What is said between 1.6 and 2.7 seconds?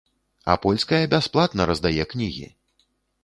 раздае кнігі!